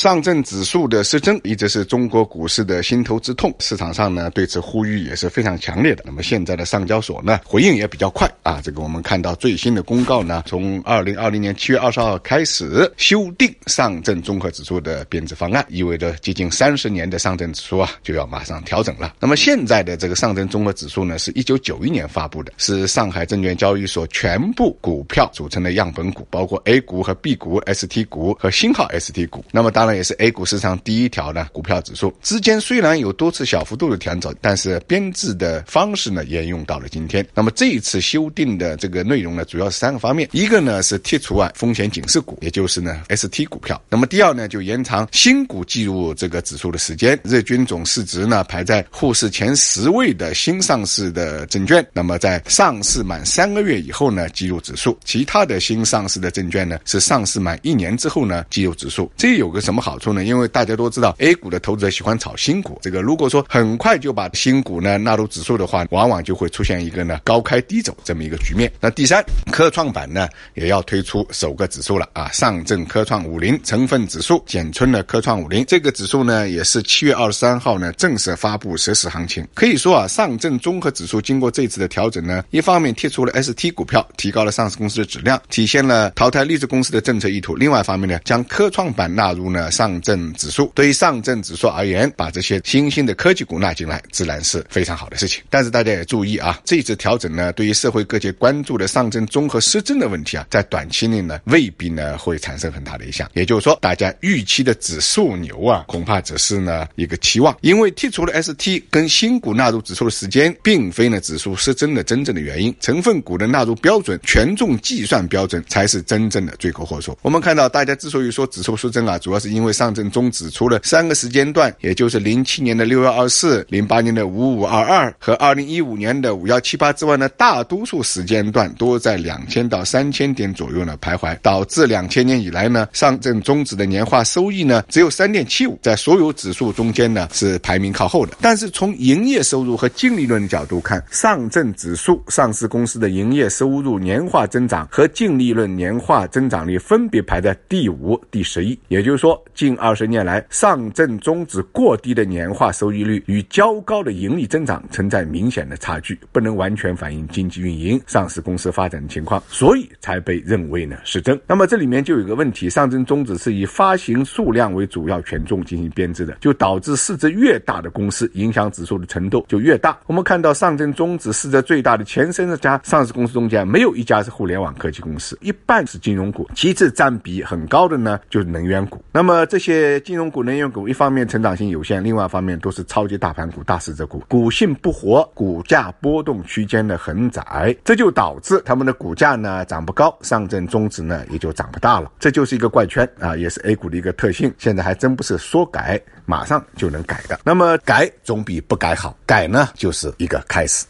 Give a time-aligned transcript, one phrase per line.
[0.00, 6.02] 上证指数的失真一直是中国股市的心头之痛，市场上呢对此呼吁也是非常强烈的。
[6.06, 19.16] 那么现在的上交所呢回应也比较快啊，这个我们看到最新的公告呢，从二零二零年七月二十号开始修订上证综合指数的编制方案，意味着接近三十年的上证指数啊就要马上调整了。
[19.20, 29.44] 那么现在的这个上证综合指数呢，是一九九一年发布的，是上海证券交易所全部股票组成的样本股，包括 A 股和 B 股、ST 股和星号 ST 股。
[29.52, 29.89] 那么当然。
[29.90, 32.14] 那也是 A 股市场第一条呢股票指数。
[32.22, 37.26] 之间虽然有多次小幅度的调整，但是编制的方式呢沿用到了今天。
[37.34, 59.10] 那么这一次修订的这个内容呢，主要是三个方面：一个呢是剔除啊风险警示股，也就是呢 ST 股票；那么第二呢就延长新股计入这个指数的时间，日均总市值呢排在沪市前十位的新上市的证券，那么在上市满三个月以后呢计入指数；其他的新上市的证券呢是上市满一年之后呢计入指数。
[59.16, 59.80] 这有个什什么？
[59.80, 60.24] 好处呢？
[60.24, 62.78] 因为大家都知道，A 股的投资者喜欢炒新股。
[62.82, 68.70] 这个如果说很快就把新股呢纳入指数的话，往往就会出现一个呢高开低走这么一个局面。
[68.80, 75.64] 那第三，科创板呢也要推出首个指数了啊，上证科创五零成分指数，简称的科创五零。
[75.66, 79.46] 这个指数呢也是七月二十三号呢正式发布实时行情。
[79.54, 89.59] 可以说啊，上证综合指数经过这次的调整呢，一方面剔除了 ST 股票，提高了上市公司的质量，体现了淘汰励志公司的政策意图；另外一方面呢，将科创板纳入呢。
[89.60, 95.42] 呃上证指数对于上证指数而言，把这些新兴的科技股纳进来，自然是非常好的事情。
[95.50, 103.28] 但是大家也注意啊，这次调整呢，对于社会各界关注的上证综合失真的问题啊，在短期内呢，未必呢会产生很大的影响。
[103.34, 107.54] 也就是说，大家预期的指数牛啊，恐怕只是呢一个期望。
[107.60, 112.74] 因为剔除了 ST 跟新股纳入指数的时间，并非呢指数失真的真正的原因。
[112.80, 117.18] 成分股的纳入标准、权重计算标准才是真正的罪魁祸首。
[117.22, 138.36] 我们看到，大家之所以说指数失真啊，主要是因为上证综指除了三个时间段，也就是零七年的六幺二四、零八年的五五二二和二零一五年的五幺七八之外呢，大多数时间段都在两千到三千点左右呢徘徊，导致两千年以来呢，上证综指的年化收益呢只有三点七五，在所有指数中间呢是排名靠后的。
[138.40, 149.39] 但是从营业收入和净利润的角度看，上证指数上市公司的营业收入年化增长和净利润年化增长率分别排在第五、第十一，也就是说。
[149.54, 161.38] 近二十年来，上证综指过低的年化收益率与较高的盈利增长存在明显的差距，不能完全反映经济运营、上市公司发展的情况，所以才被认为呢是真。
[161.46, 169.98] 那么这里面就有个问题：上证综指是以发行数量为主要权重进行编制的，就导致市值越大的公司影响指数的程度就越大。
[170.06, 179.02] 我们看到上证综指市值最大的前三十家上市公司中间，没有一家是互联网科技公司，一半是金融股，其次占比很高的呢就是能源股。
[179.12, 194.52] 那么那么这些金融股、能源股，一方面成长性有限，另外一方面都是超级大盘股、大市值股，股性不活，股价波动区间的很窄，这就导致他们的股价呢涨不高，上证综指呢也就涨不大了，这就是一个怪圈啊，也是 A 股的一个特性。
[194.58, 200.84] 现在还真不是说改马上就能改的，那么改总比不改好，改呢就是一个开始。